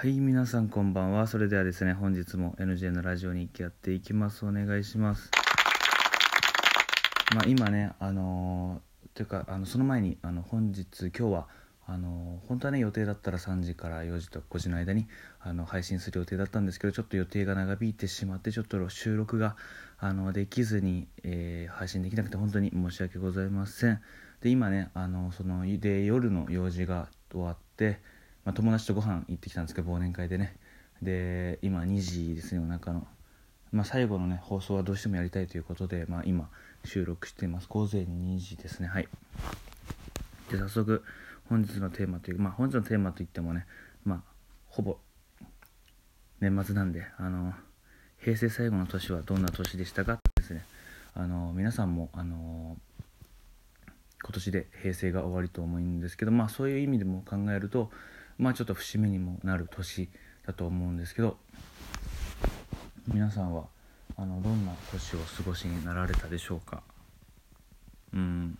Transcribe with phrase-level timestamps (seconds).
[0.00, 1.26] はい皆さんこんばんは。
[1.26, 4.46] それではですね本日も NJ のラジオにやっていきます。
[4.46, 5.30] お願いします。
[7.34, 11.48] まあ今ねあのー、ていうかあのその前にあの本日今日は
[11.86, 15.06] あのー、本当はね予定だったら3時から4時と5時の間に
[15.38, 19.54] あの配信する予定だったんですけどちょっと予定が長引いてしまってちょっと収録が
[19.98, 24.00] あのできずに、えー、配信できなくて本当に申し訳ございません。
[24.40, 28.00] で今ねあのそので夜の用事が終わって
[28.44, 30.56] まあ、友達とご飯行ってきたんですけど忘年会でね。
[31.02, 33.06] で今2時ですね夜中の、
[33.72, 36.50] まあ、最後のね放送はどうしてもやりたいということで、まあ、今
[36.84, 37.66] 収録しています。
[37.68, 38.88] 午前2時ですね。
[38.88, 39.08] はい。
[40.50, 41.04] で早速
[41.48, 43.66] 本日のテーマというまあ本日のテーマといってもね
[44.04, 44.22] まあ
[44.68, 44.98] ほぼ
[46.40, 47.52] 年末なんであの
[48.18, 50.64] 平成最後の年はどんな年でしたかってですね。
[51.14, 52.76] あの皆さんもあの
[54.22, 57.90] 今年で平成が終わりと思うんですけどまあそういう意味でも考えると
[58.40, 60.08] まあちょっと節目にもなる年
[60.46, 61.36] だと思うんですけど
[63.06, 63.66] 皆さんは
[64.16, 66.82] あのどんな年を過ごしになられたでしょうか？
[68.14, 68.58] うん。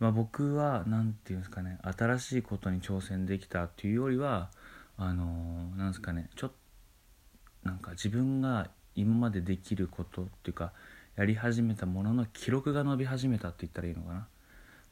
[0.00, 4.50] まあ僕は何て言うんですかね新しいことに挑戦できたっていうよりは
[4.96, 5.24] あの
[5.76, 10.72] なんですかねちょっとなんか自分が今までできることっていうか
[11.16, 14.26] やり始めたものの記録が伸び始めたって言ったらいいのかな？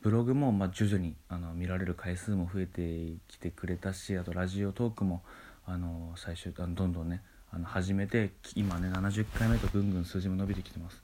[0.00, 5.22] ブログもま徐々にあの見られる回数も増えてきてくれたしあとラジオトークも
[5.66, 11.02] あの最初あのどんどんねあの始めて今ね70回目とぐんぐん数字も伸びてきてます。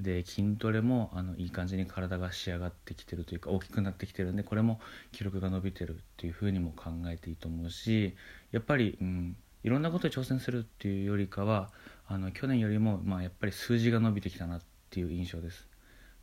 [0.00, 4.78] で筋トレもあのいい感じに体が仕上がってきてるというか大きくなってきてるんでこれも
[5.10, 8.14] 記録が伸びてるっていうふうにも考えていいと思うし
[8.52, 11.70] やっぱり、うん、いろんなことに挑戦するっていうよりかは
[12.08, 15.66] あの去年よりも、まあ、やっぱり数字が伸びてきたなっていう印象です。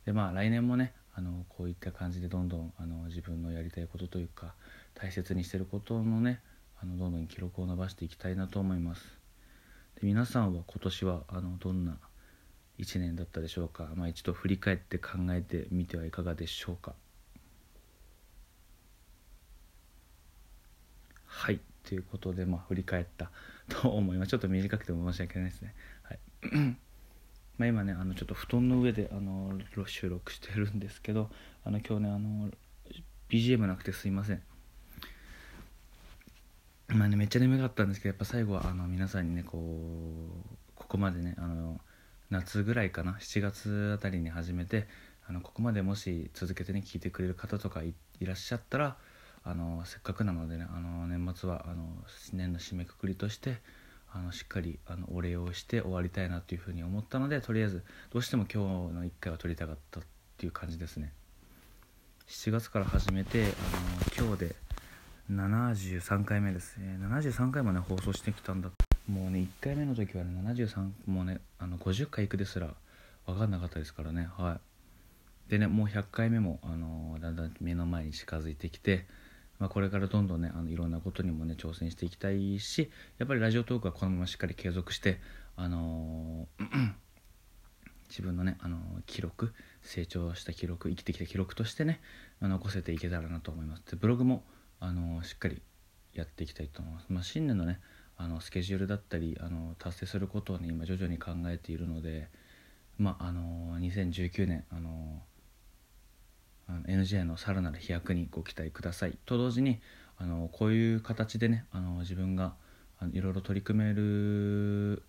[0.06, 4.54] でまあ来年もねあのこういった感じでどんどんあの自分のやりたいことというか
[4.94, 6.40] 大切にしてることのね
[6.82, 9.02] あのどんどん記録を伸ばしていきたいなと思います。
[10.00, 11.96] で皆さんは今年はあのどんな
[12.78, 16.94] 1年だったでしょうか、まあ、一度振り返って考えてみてはいかがでしょうか？
[21.26, 21.60] はい。
[21.84, 23.30] ということで、まあ、振り返った
[23.68, 24.30] と思います。
[24.30, 25.74] ちょっと短くても申し訳ないですね。
[26.02, 26.83] はい。
[27.58, 31.30] まあ、今ねあのちょっと布団の上であの収録してるんですけど
[31.64, 32.50] あの今日ねあの
[33.28, 34.42] BGM なくてすいません。
[36.88, 41.80] まあねめっちゃ眠かったんですけどやっぱ最後はあの皆さんにねこうここまでねあの
[42.30, 44.86] 夏ぐらいかな？7月あたりに始めて
[45.26, 48.96] あのここまでもし続けてね聞いてくれる方とかいらっしゃったら
[49.42, 51.86] あのせっかくなのでねあの年末はあの
[52.32, 53.58] 年の締めくくりとして
[54.14, 57.82] あのしっかりあのお礼をして終わりたいなというふうに思ったのでとりあえず
[58.12, 60.02] どうしても今日の1回は撮りたかったっ
[60.38, 61.12] ていう感じですね。
[62.28, 64.56] 7月から始めてあの今日で
[65.30, 66.76] 73回目です。
[66.78, 68.70] ね73回もね放送してきたんだ。
[69.10, 72.68] もうね1回目の時はね73もうねあの50回いくですら
[73.26, 74.28] 分かんなかったですからね。
[74.38, 74.60] は
[75.48, 75.50] い。
[75.50, 79.06] でねもう100回目もあのだんだん目の前に近づいてきて
[79.64, 85.20] まあ、これからどんどんねあのいろんなことにもね挑戦していきたいしやっぱりラジオトークはこのまましっかり継続して、
[85.56, 86.64] あのー、
[88.10, 88.76] 自分のね、あの、
[89.06, 92.02] 記録成長した記録生きてきた記録としてね
[92.42, 93.82] 残せていけたらなと思います。
[93.90, 94.44] でブログも、
[94.80, 95.62] あのー、しっかり
[96.12, 97.80] やっていきたいと思います、まあ、新年のね
[98.18, 102.28] あのスケジュールだったりあの達成することをね今徐々に考えているので
[102.98, 105.22] まああの2019年あの
[106.68, 109.18] NJ のさらなる飛躍にご期待ください。
[109.26, 109.80] と同時に
[110.16, 112.54] あのこういう形でねあの自分が
[112.98, 115.02] あのいろいろ取り組める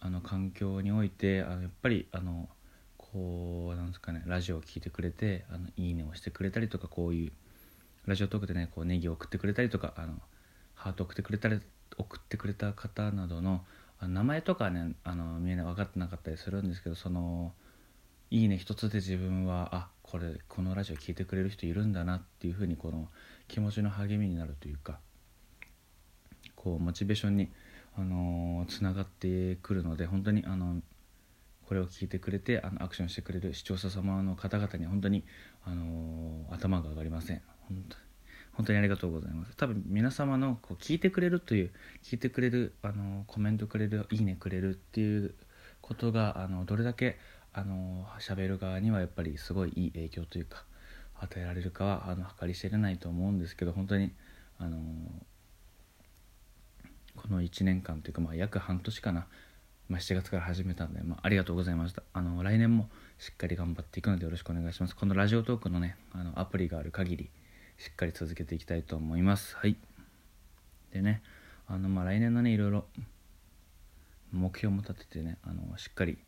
[0.00, 2.48] あの環境においてあのやっぱりあの
[2.98, 7.32] こうなんですかねラジオを聴いてくれてあのいいねをしてくれたりとかこういう
[8.04, 10.14] ラジオトークでねこうネギを送ってくれたりとかあの
[10.74, 11.60] ハート送ってくれたり
[11.96, 13.64] 送ってくれた方などの
[13.98, 17.52] あの名前とかねあの見えない分かってなかったりするんですけどその
[18.30, 23.08] いいね一つで自分はあこれこのラジオ聴いてくれる人いるんだなっていうふうにこの
[23.48, 25.00] 気持ちの励みになるというか
[26.54, 27.50] こうモチベーションに
[27.96, 30.80] あのつながってくるので本当にあの
[31.66, 35.24] これを聞いてくれてあのアクションしてくれる視聴者様の方々に本当に
[35.64, 37.42] あの頭が上がりません。
[37.68, 37.96] 本当
[38.52, 39.56] 本当にありがとうございます。
[39.56, 41.72] 多分皆様のこう聞いてくれるという
[42.02, 45.34] 聞いてくれるあのコメントくれるいいねくれるっていう
[45.80, 47.18] ことがあのどれだけ
[47.56, 50.64] あの喋る側にはやっぱりすごいいい影響というか
[51.18, 54.12] 与えられるかはあの計り知れないと思うんですけど本当に
[54.58, 54.78] あの
[57.16, 59.26] この1年間というか、まあ、約半年かな、
[59.88, 62.02] まあ、7月から始めたんで、まあ、ありがとうございました。
[62.12, 64.94] あの来年もしっかり頑張っていくのでよろしくお願いします。
[64.94, 67.30] このラジオトークのねあのアプリがある限り
[67.78, 69.56] しっかり続けていきたいと思います。
[69.56, 69.76] はい。
[70.92, 71.22] でね
[71.66, 72.84] あのまあ来年のねいろいろ
[74.30, 76.18] 目標も立ててねあのしっかり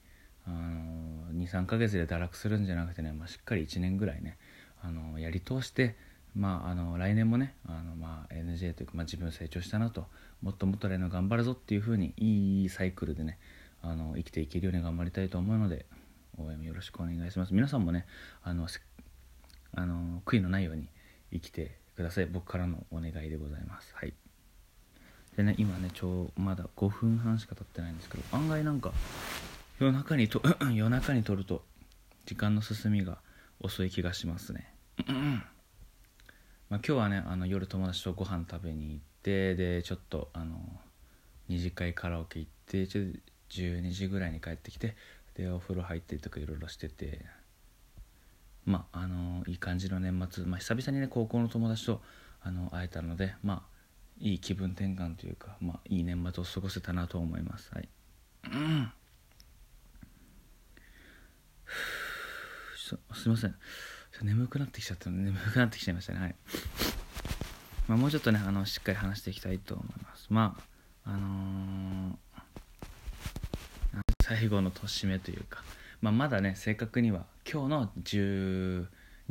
[1.34, 4.38] 23ヶ月で堕落するんじゃなくてね、まあ、しっかり1年ぐらいね
[4.82, 5.96] あのやり通して
[6.34, 10.06] まあ、あの来年もねあの、まあ、NJ というか、まあ、自分成長したなと
[10.40, 13.38] もっともっと来年頑張るぞっていうふうにいいサイクルでね
[13.82, 15.86] あの生きていけるように頑張りたいと思うので
[16.38, 17.54] 応援よろしくお願いします。
[17.54, 18.06] 皆さんもね
[18.42, 18.68] あの
[19.72, 20.88] あの悔いのないように
[21.32, 22.26] 生きてください。
[22.26, 23.92] 僕からのお願いでございます。
[23.94, 24.14] はい。
[25.36, 28.92] でね今ねちょうまだ5分半しか経ってないんですけど案外なんか
[29.78, 30.42] 夜中にと
[30.74, 31.62] 夜中に撮ると
[32.26, 33.18] 時間の進みが
[33.60, 34.74] 遅い気がしますね。
[36.68, 40.58] まあ、今日はねあの夜友達とご飯食べに行ってでちょっとあの
[41.48, 43.02] 二次会カラオケ行ってちょ
[43.50, 44.96] 12時ぐらいに帰ってきて
[45.34, 47.24] でお風呂入ってとかいろいろしてて。
[48.64, 52.02] まああのいい感じの年末、まあ、久々にね高校の友達と
[52.42, 53.78] あの会えたのでまあ
[54.20, 57.70] いい気分転換というか、まあ、いい年末を過ごせたなと思います。
[57.72, 57.88] はい、
[58.52, 58.92] うん。
[63.14, 63.54] すいません。
[64.22, 66.20] 眠くなってきちゃった眠くなってきちゃいましたね。
[66.20, 66.34] はい。
[67.88, 70.26] まあ、もうちょっとねあのしっかり話していきたいと思います。
[70.30, 70.56] ま
[71.04, 72.16] ああのー、
[74.22, 75.62] 最後の年目というか、
[76.02, 78.86] まあ、まだね正確には今日の12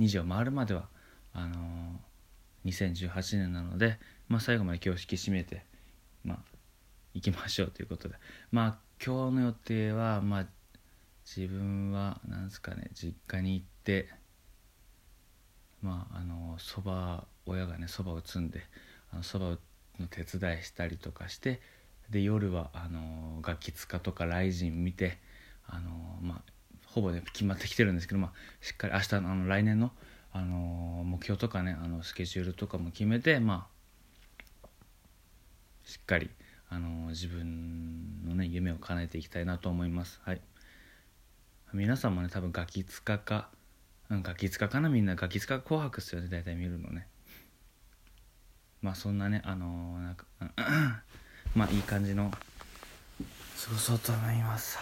[0.08, 0.88] 時を回るまでは
[1.34, 5.64] あのー、2018年なので、まあ、最後まで今日引き締めて
[6.24, 6.38] まあ
[7.14, 8.16] 行きましょうということで。
[8.52, 10.46] まあ今日の予定はまあ
[11.36, 14.08] 自分はなんですかね実家に行って
[15.82, 18.62] まああのそば親がねそばを摘んで
[19.24, 19.58] そば
[20.00, 21.60] の手伝いしたりとかして
[22.10, 25.18] で夜はあのガキ使とかライジン見て
[25.68, 25.92] あの
[26.22, 26.42] まあ
[26.86, 28.32] ほぼね決まってきてるんですけど、まあ、
[28.62, 29.92] しっかり明日のあの来年の
[30.32, 33.68] あの目標とかねあのスケジュールとかも決めてま
[34.64, 34.68] あ
[35.84, 36.30] しっかり
[36.70, 40.22] あの自分のね夢を叶えていきたいなと思います。
[40.24, 40.42] はい。
[41.74, 43.50] 皆さんもね多分ガキ使か
[44.10, 45.16] ガキ使かなみんな。
[45.16, 47.08] ガキ使紅白っすよね大体見るのね。
[48.82, 50.26] まあそんなねあのー、なんか
[51.56, 52.32] まあいい感じの。
[52.32, 54.78] 過ごそうと思います。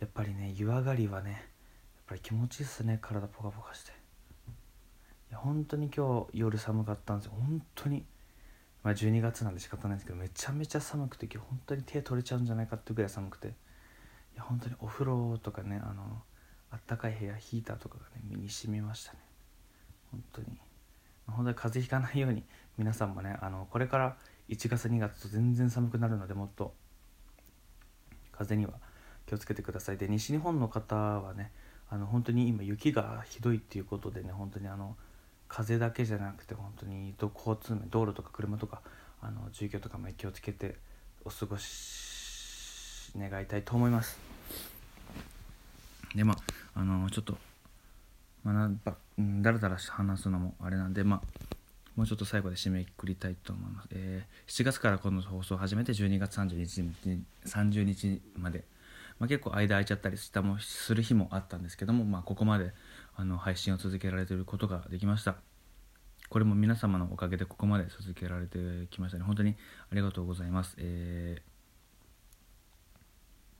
[0.00, 1.40] やっぱりね湯上がりはねやっ
[2.06, 3.92] ぱり気持ちいいっすね体ポカポカして。
[3.92, 3.94] い
[5.32, 7.32] や本当に今日夜寒かったんですよ。
[7.38, 8.04] 本当に。
[8.82, 13.54] まあ12月なんで仕方ないんですけどめちゃめちゃ寒くて今日本当に手取れちゃうんじゃないかってぐらい寒くて。
[14.36, 16.22] や本当にお風呂とかねあの
[16.70, 19.18] あったかい部屋ヒーターとかがね身に染みましたね。
[20.10, 20.46] 本当に。
[21.26, 22.44] 本当に風邪ひかないように
[22.78, 24.16] 皆さんもねあのこれから
[24.48, 26.74] 1月2月と全然寒くなるのでもっと
[28.30, 28.74] 風には
[29.26, 29.96] 気をつけてください。
[29.96, 31.52] で西日本の方はね
[31.88, 34.96] あの本当に今雪がひどいっていうことでね本当にあの
[35.48, 38.82] 風だけじゃなくて本当に交通面道路とか車とか
[39.20, 40.76] あの住居とかも気をつけて
[41.24, 44.25] お過ごし願いたいと思います。
[46.16, 46.34] でま
[46.74, 47.36] ああのちょっと
[48.46, 48.80] まあ、なん
[49.42, 51.56] だらだら話すのもあれなんでまあ
[51.96, 56.84] もうちょっと最後で締めくりたいと思います、えー、7月からこの放送を始めて12月30日
[57.44, 58.64] ,30 日まで、
[59.18, 62.72] まあ、結構間空いちゃったりしたもする日もあったんですけども、まあ、ここまで
[63.16, 65.36] あの配信を続けられていることができました。
[66.28, 68.58] これも皆様のおかげでここまで続けられて
[68.90, 69.24] きましたね。
[69.24, 69.56] 本当に
[69.90, 71.42] ありがとうございます、えー、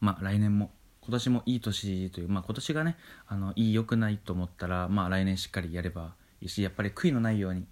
[0.00, 0.70] まあ来年も
[1.06, 2.96] 今年もいい年という、まあ、今年がね
[3.28, 7.64] あのいい良くないと思ったら、まあ、来年しっかりやればいいしやっぱり悔いのないように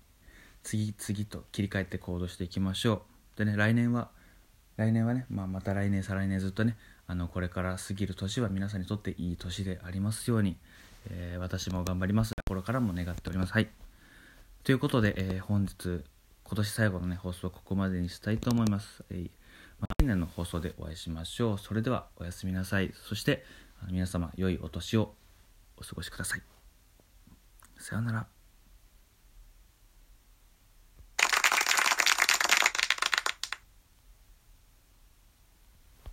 [0.63, 3.03] 次々と切り替えて行動していきましょ
[3.37, 3.39] う。
[3.39, 4.09] でね来年は
[4.77, 6.77] 来年はね、まあ、また来年再来年ずっとね
[7.09, 10.57] あのこれから過ぎる年は皆さんにとっていい年でありますように、
[11.11, 12.35] えー、私も頑張ります。
[12.47, 13.53] 心からも願っております。
[13.53, 13.69] はい。
[14.63, 16.05] ということで、えー、本日
[16.45, 19.31] 今年最後のね放送はここまでにしたいと思います、えー
[19.81, 21.59] まあ、来年の放送でお会いしましょう。
[21.59, 22.93] それではおやすみなさい。
[22.95, 23.45] そして
[23.91, 25.15] 皆様良いお年を
[25.77, 26.43] お過ごしください。
[27.79, 28.34] さようなら。